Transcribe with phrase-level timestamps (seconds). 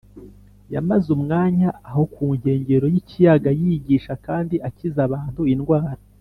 [0.73, 5.91] yamaze umwanya aho ku nkengero y’ikiyaga yigisha kandi akiza abantu indwara,